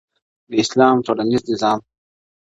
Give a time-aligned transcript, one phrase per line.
[0.49, 1.79] د اسلام ټولنیز نظام